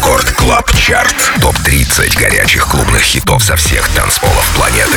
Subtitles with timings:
[0.00, 1.14] Record Club Chart.
[1.42, 4.96] Топ-30 горячих клубных хитов со всех танцполов планеты.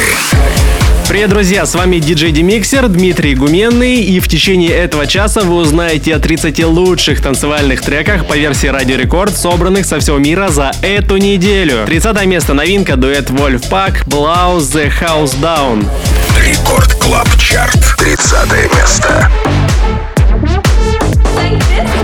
[1.10, 1.66] Привет, друзья!
[1.66, 3.98] С вами диджей Демиксер Дмитрий Гуменный.
[3.98, 8.96] И в течение этого часа вы узнаете о 30 лучших танцевальных треках по версии Радио
[8.96, 11.86] Рекорд, собранных со всего мира за эту неделю.
[11.86, 15.86] 30 место новинка дуэт Wolfpack Blows The House Down.
[16.40, 17.98] Record Club Chart.
[17.98, 18.34] 30
[18.74, 19.30] место.
[21.76, 22.03] Это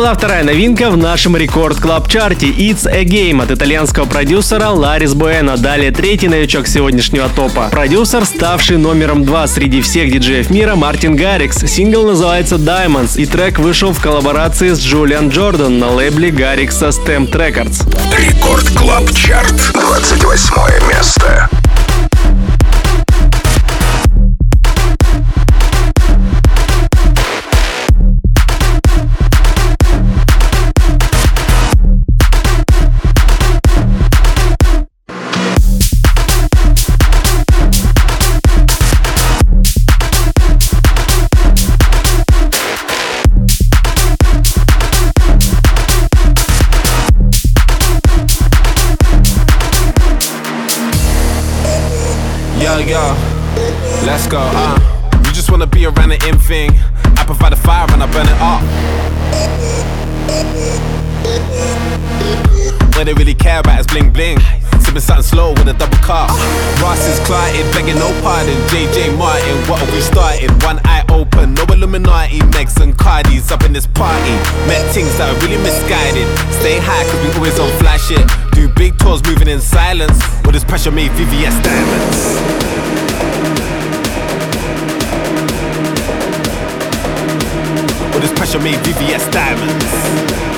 [0.00, 5.12] была вторая новинка в нашем Record Club Чарте It's a Game от итальянского продюсера Ларис
[5.12, 5.58] Буэна.
[5.58, 7.68] Далее третий новичок сегодняшнего топа.
[7.70, 11.66] Продюсер, ставший номером два среди всех диджеев мира, Мартин Гаррикс.
[11.66, 17.30] Сингл называется Diamonds, и трек вышел в коллаборации с Джулиан Джордан на лейбле Гаррикса Stmpd
[17.32, 17.86] Records.
[18.16, 21.49] Record Club Chart, 28 место.
[68.70, 70.48] JJ Martin, what have we started?
[70.62, 72.38] One eye open, no Illuminati.
[72.54, 74.30] Megs and Cardis up in this party.
[74.70, 76.28] Met things that are really misguided.
[76.62, 78.22] Stay high, cause we always on flash shit.
[78.52, 80.22] Do big tours moving in silence.
[80.44, 82.20] With this pressure made VVS diamonds.
[88.14, 90.49] With this pressure made VVS diamonds.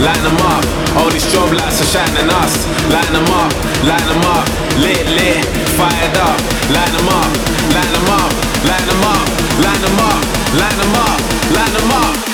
[0.00, 0.64] Line them up.
[0.96, 2.66] All these strobe lights are shining us.
[2.90, 3.52] Line them up,
[3.84, 4.46] line them up.
[4.80, 5.44] Lit, lit,
[5.76, 6.40] fired up.
[6.70, 7.30] Line them up,
[7.74, 8.30] line them up,
[8.62, 9.26] line them up,
[9.58, 10.22] line them up,
[10.54, 11.20] line them up,
[11.50, 12.29] line them up,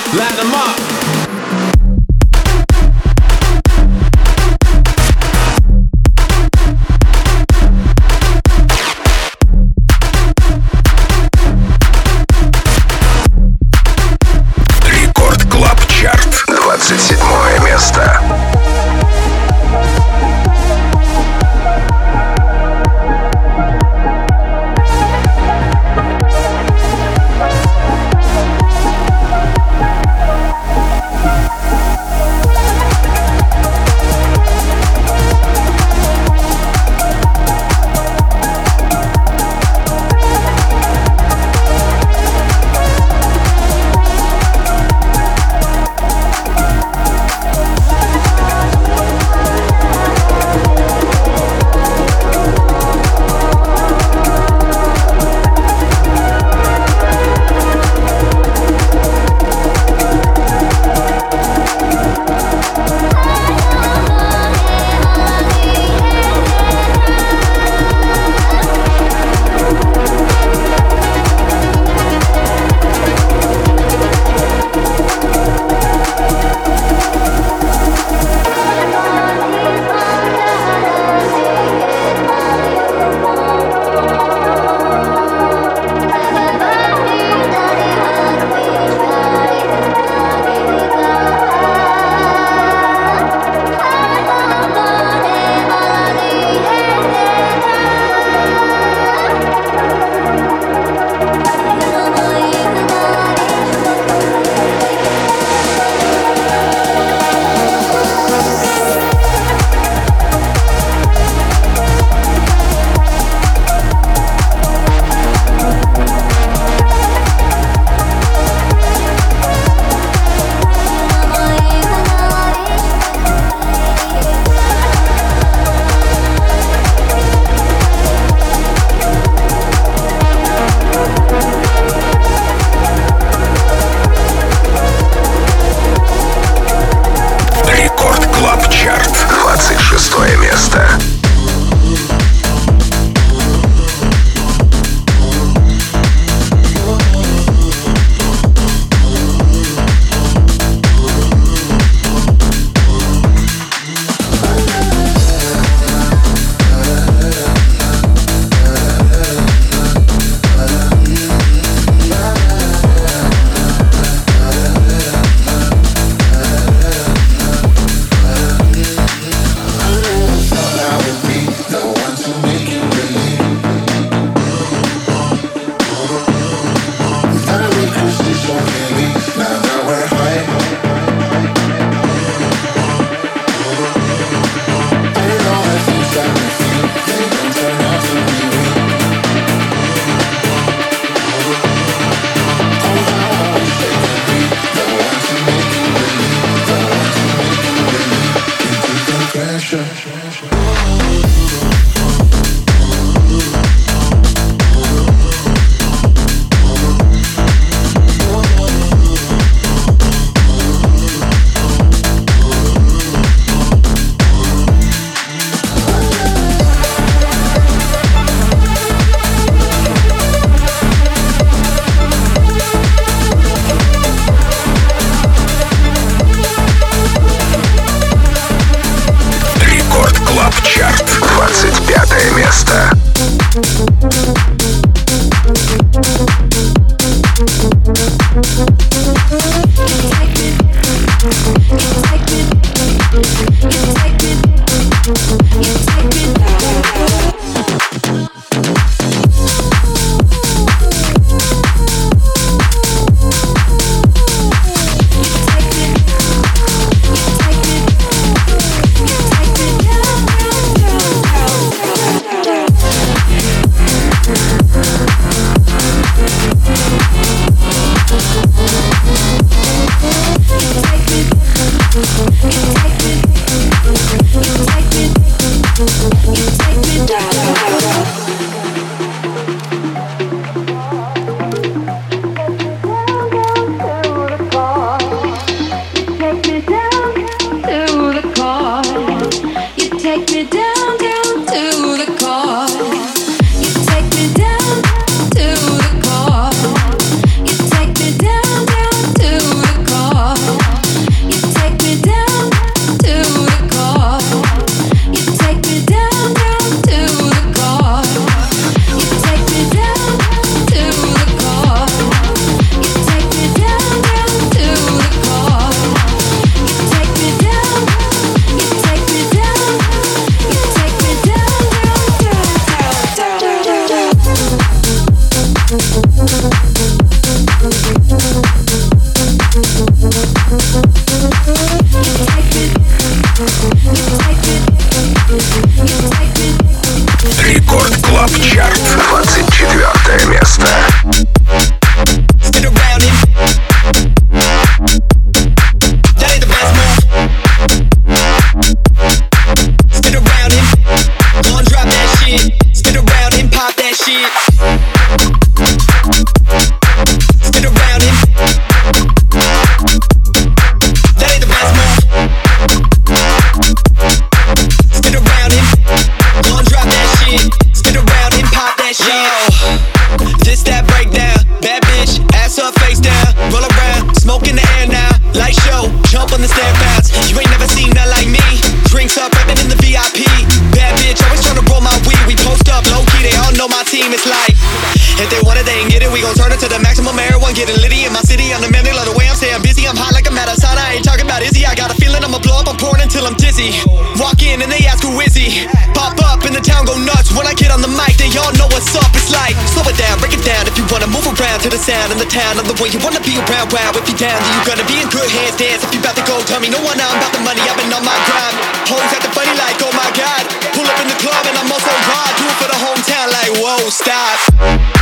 [402.27, 402.59] the town.
[402.59, 403.71] I'm the one you wanna be around.
[403.71, 405.55] Wow, if you're down, then you gonna be in good hands.
[405.55, 406.39] Dance if you about to go.
[406.43, 407.61] Tell me no one, I'm about the money.
[407.63, 408.55] I've been on my grind.
[408.87, 410.43] Hoes at the funny like, oh my god.
[410.75, 412.31] Pull up in the club and I'm also hard.
[412.35, 414.96] Do it for the hometown like, whoa, stop.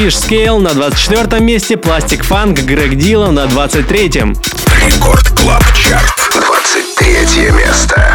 [0.00, 4.08] Fish Scale на 24 месте, Plastic Funk Грег Дилан на 23.
[4.86, 8.09] Рекорд Клаб Чарт, 23 место.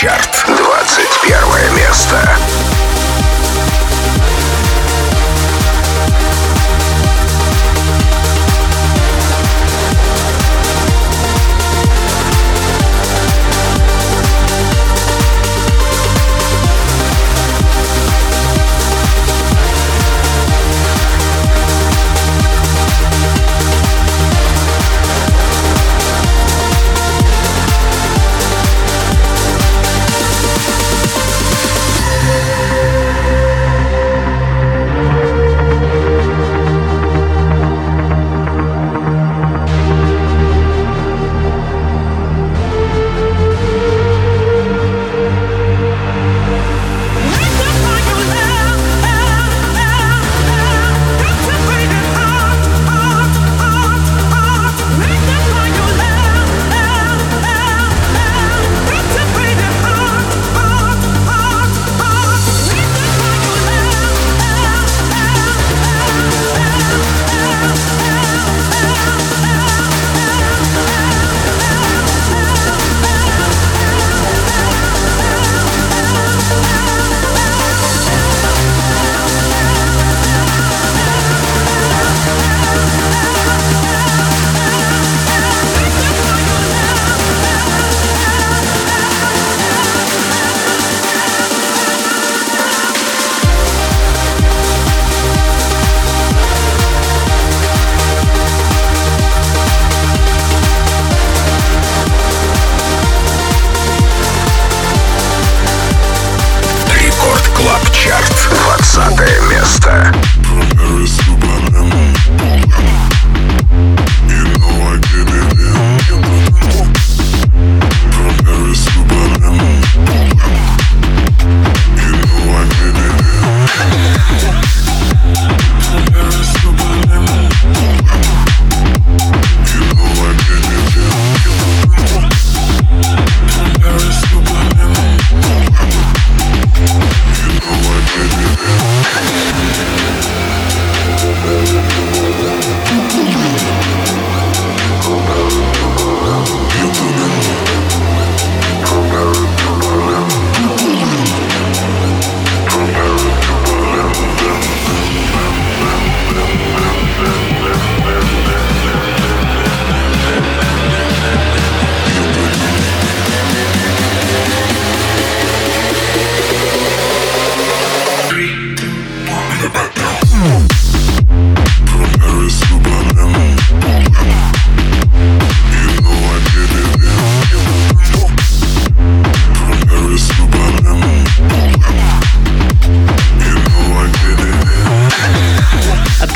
[0.00, 0.44] Чарт.
[0.46, 2.77] 21 место.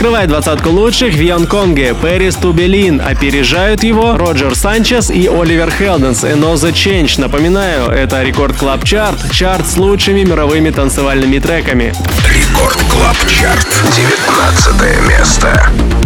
[0.02, 3.00] Открывает двадцатку лучших Вион Конге, Пэрис Тубелин.
[3.00, 6.24] Опережают его Роджер Санчес и Оливер Хелденс.
[6.24, 7.20] Another Change.
[7.20, 9.30] Напоминаю, это Рекорд Клаб Чарт.
[9.30, 11.94] Чарт с лучшими мировыми танцевальными треками.
[12.26, 13.68] Рекорд Клаб Чарт.
[13.94, 15.70] 19 место.
[15.70, 16.01] место.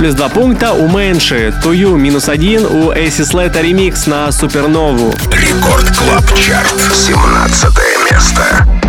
[0.00, 1.52] Плюс два пункта у Мэнши.
[1.62, 5.14] Тую минус один у Эйси Слэта ремикс на Супернову.
[5.30, 6.74] Рекорд Клаб Чарт.
[6.90, 7.68] 17
[8.10, 8.79] место.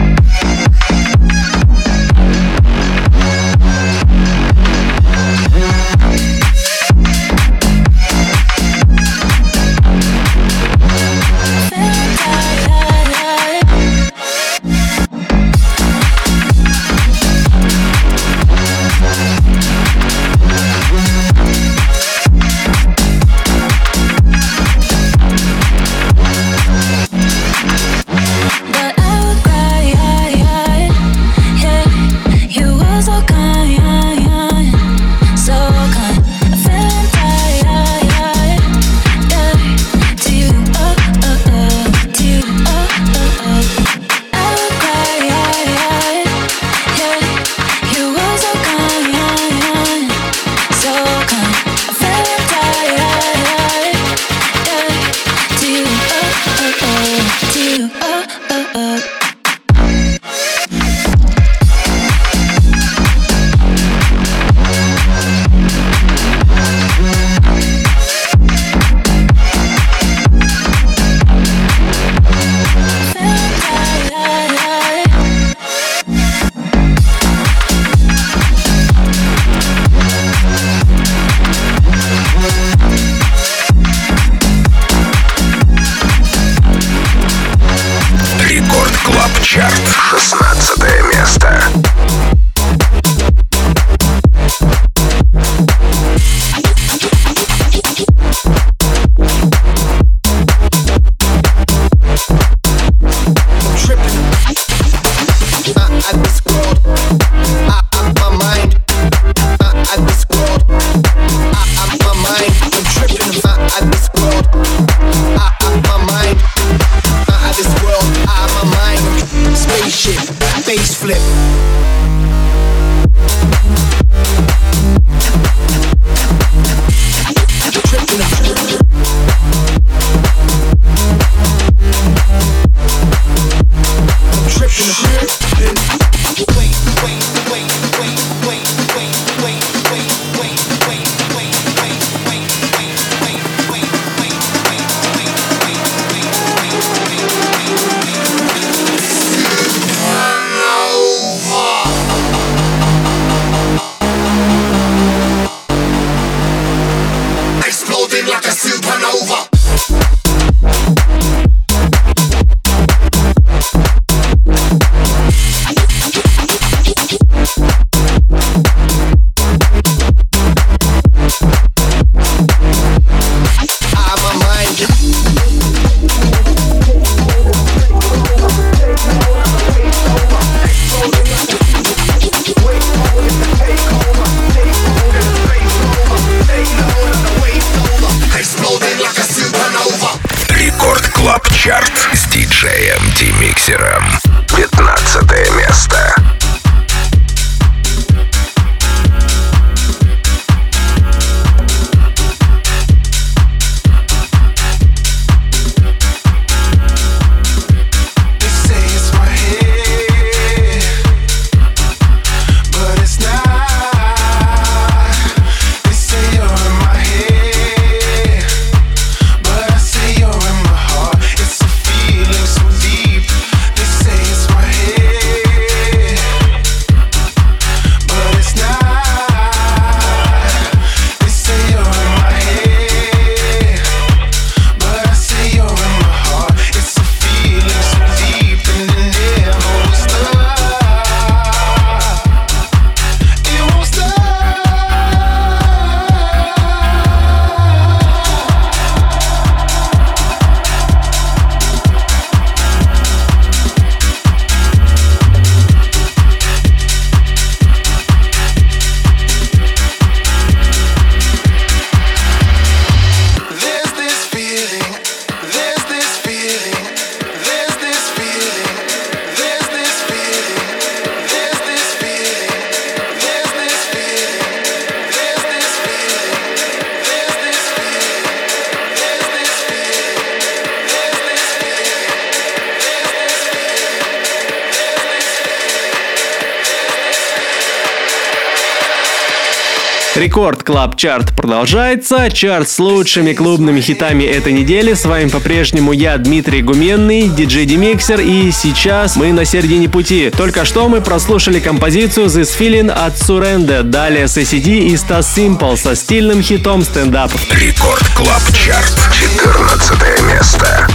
[290.21, 292.29] Record Club Chart продолжается.
[292.29, 294.93] Чарт с лучшими клубными хитами этой недели.
[294.93, 298.19] С вами по-прежнему я, Дмитрий Гуменный, диджей Демиксер.
[298.19, 300.29] И сейчас мы на середине пути.
[300.29, 303.81] Только что мы прослушали композицию This Feeling от Surrender.
[303.81, 307.31] Далее SCD и Stas Simple со стильным хитом Stand Up.
[307.49, 308.95] Record Club Chart.
[309.11, 310.87] 14 место.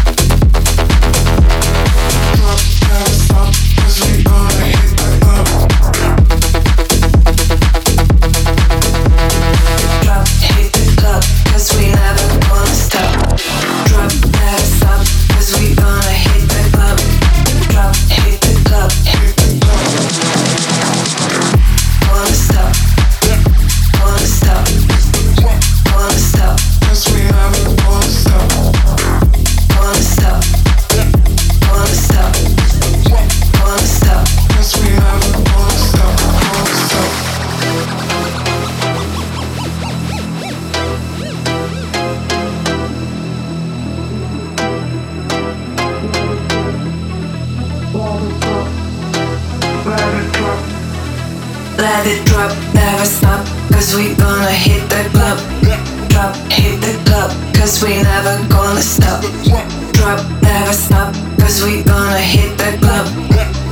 [57.66, 59.22] Cause we never gonna stop.
[59.42, 61.12] Drop, never stop.
[61.36, 63.06] Cause we gonna hit the club.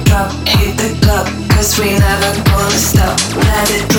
[0.05, 1.29] Drop, hit the club.
[1.51, 3.17] Cause we never gonna stop.
[3.37, 3.94] Let it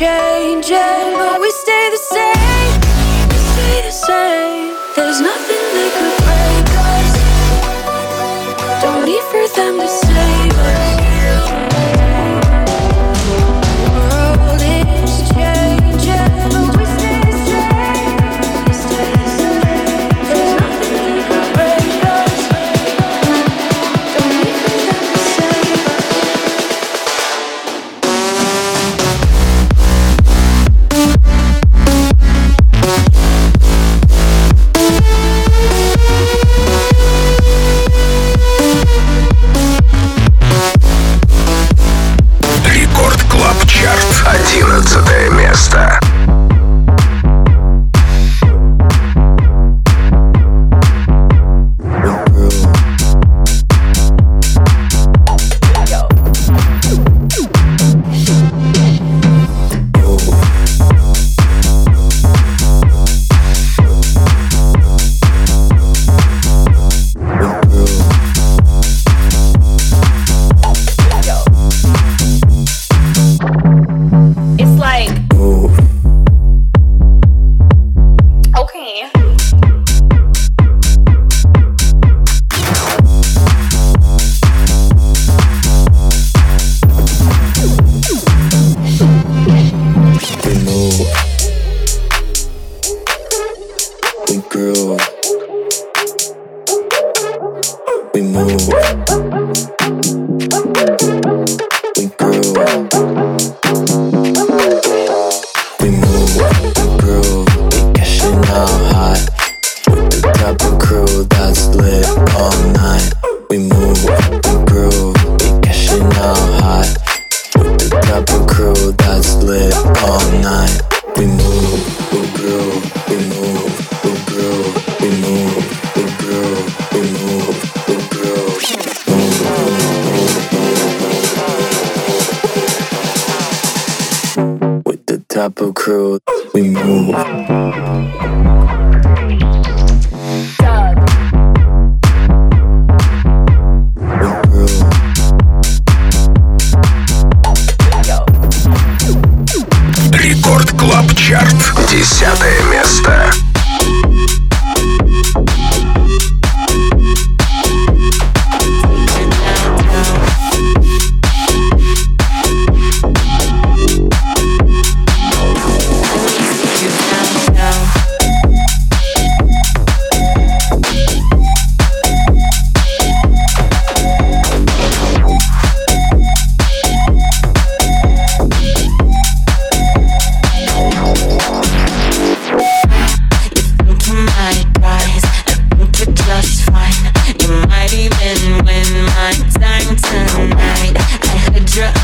[0.00, 1.39] changing.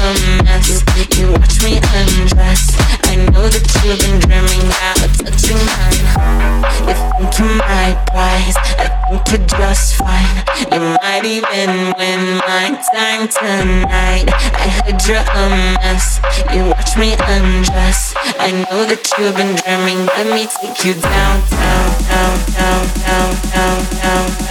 [0.07, 2.79] You watch me undress.
[3.11, 6.63] I know that you've been dreaming about touching mine.
[6.87, 8.55] You think you're my prize.
[8.79, 10.47] I think you just fine.
[10.71, 14.31] You might even win my time tonight.
[14.31, 15.45] I heard you're a
[15.83, 16.21] mess.
[16.55, 18.15] You watch me undress.
[18.39, 20.07] I know that you've been dreaming.
[20.07, 24.46] Let me take you down, down, down, down, down, down, down.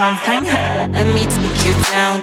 [0.00, 0.44] Something?
[0.96, 2.22] Let me take you down,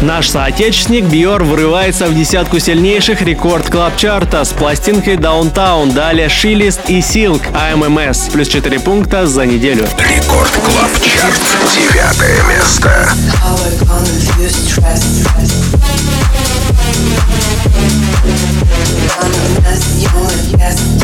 [0.00, 6.80] Наш соотечественник Биор врывается в десятку сильнейших рекорд клаб чарта с пластинкой Downtown, далее Шилист
[6.88, 9.86] и Silk АММС, плюс 4 пункта за неделю.
[9.98, 11.40] Рекорд клаб чарт,
[11.74, 13.12] девятое место.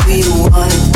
[0.09, 0.88] Do you wanna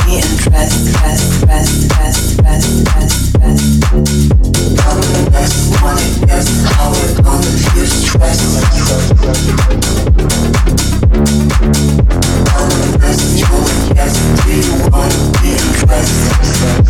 [13.95, 14.14] Yes,
[14.45, 16.83] do you wanna be impressed?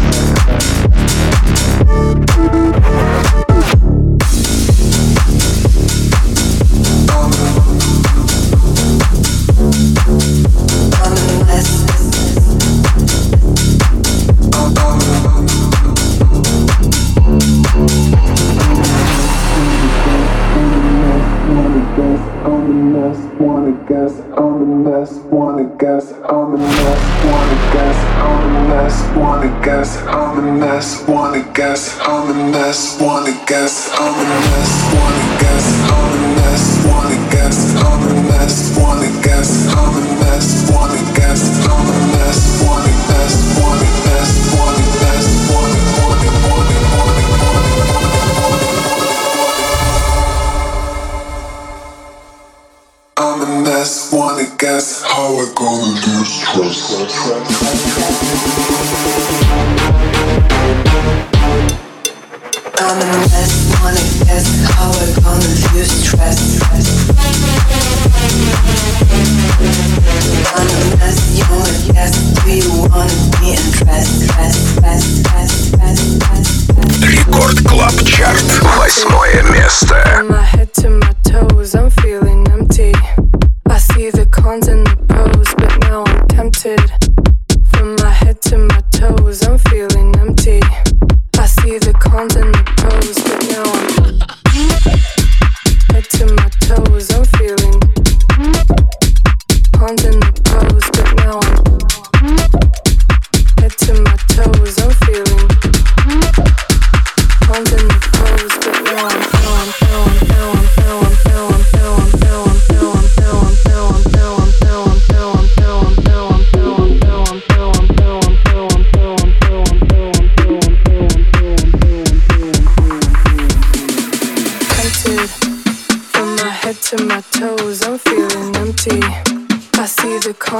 [24.84, 30.42] mess, wanna guess, I'm a mess, wanna guess, I'm a mess, wanna guess, I'm a
[30.60, 36.28] mess, wanna guess, I'm a mess, wanna guess, I'm a mess, wanna guess, I'm a
[36.36, 42.00] mess, wanna guess, I'm a mess, wanna guess, I'm a mess, wanna guess, I'm a
[42.12, 43.93] mess, wanna guess, wanna
[54.58, 56.94] guess how we're gonna lose trust.
[62.80, 66.64] I'm a mess, wanna guess how we're gonna lose trust.
[70.56, 74.20] I'm a mess, you wanna guess, do you wanna be impressed?
[77.02, 79.04] Record club chart, eighth place.
[80.16, 82.94] From my head to my toes, I'm feeling empty.
[84.34, 84.83] Content.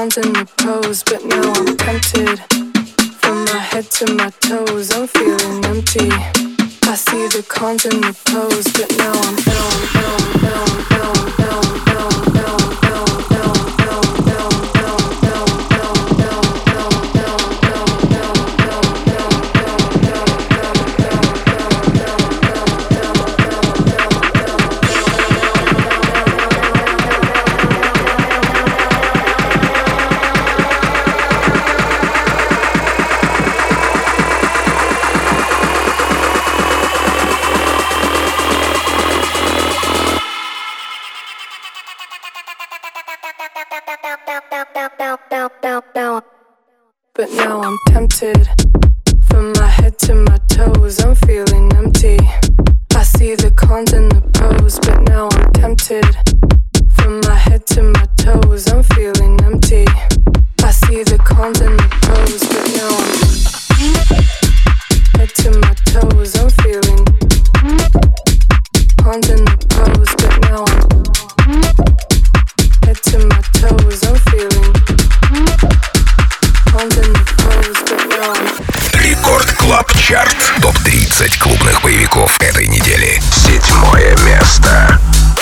[0.04, 2.38] once in the pose, but now I'm tempted.
[3.22, 6.10] From my head to my toes, I'm feeling empty.
[6.90, 9.43] I see the cons and the pros, but now I'm
[47.74, 48.48] I'm tempted.
[49.24, 52.18] From my head to my toes, I'm feeling empty.
[52.94, 56.33] I see the cons and the pros, but now I'm tempted.
[84.28, 85.33] Interested?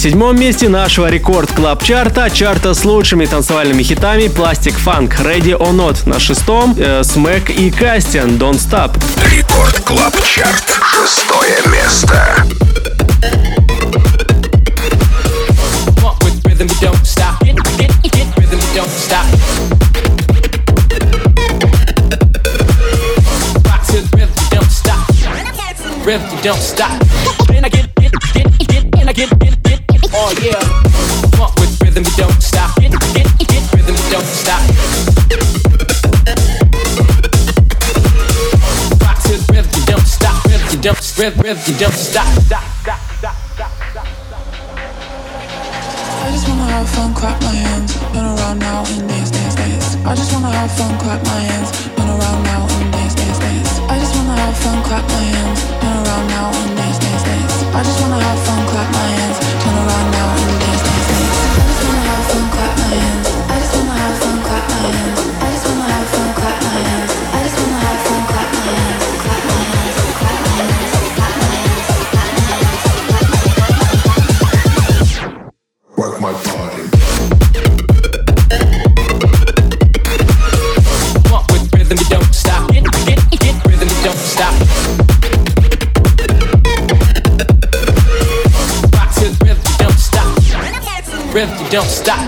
[0.00, 5.74] Седьмом месте нашего рекорд клаб чарта чарта с лучшими танцевальными хитами Plastic Funk Ready or
[5.76, 6.08] Not.
[6.08, 8.98] На шестом э, Смэк и Кастиан Don't Stop.
[9.30, 10.64] Рекорд клаб чарт.
[10.90, 12.46] Шестое место.
[26.06, 26.98] Rhythm, don't stop.
[27.46, 29.49] Then I get, get, get, get, and I get, get,
[40.80, 42.26] don't, rhythm, rhythm, you don't stop.
[42.40, 44.40] stop, stop, stop, stop, stop, stop.
[46.24, 49.96] I just wanna have fun, clap my hands, turn around now and dance, dance, dance.
[50.06, 51.89] I just wanna have fun, clap my hands,
[91.70, 92.19] don't stop.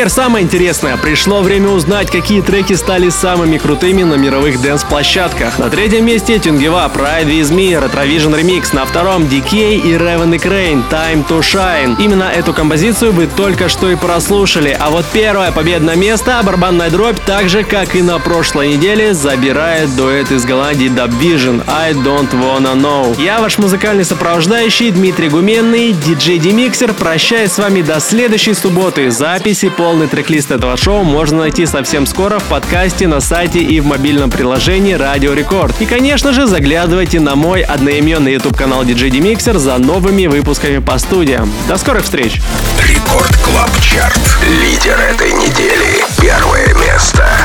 [0.00, 0.96] Теперь самое интересное.
[0.96, 5.58] Пришло время узнать, какие треки стали самыми крутыми на мировых дэнс-площадках.
[5.58, 8.74] На третьем месте Тюнгева, Pride With Me, Retrovision Remix.
[8.74, 12.02] На втором Decay и Raven и Crane, Time to Shine.
[12.02, 14.74] Именно эту композицию вы только что и прослушали.
[14.80, 19.94] А вот первое победное место, барабанная дробь, так же, как и на прошлой неделе, забирает
[19.96, 23.22] дуэт из Голландии Dub Vision I Don't Wanna Know.
[23.22, 26.94] Я ваш музыкальный сопровождающий Дмитрий Гуменный, диджей Демиксер.
[26.94, 29.10] Прощаюсь с вами до следующей субботы.
[29.10, 33.86] Записи полный трек-лист этого шоу можно найти совсем скоро в подкасте, на сайте и в
[33.86, 35.74] мобильном приложении Радио Рекорд.
[35.80, 40.96] И, конечно же, заглядывайте на мой одноименный YouTube канал DJ Demixer за новыми выпусками по
[40.98, 41.52] студиям.
[41.66, 42.40] До скорых встреч!
[42.86, 44.20] Рекорд Клаб Чарт.
[44.62, 46.04] Лидер этой недели.
[46.20, 47.39] Первое место.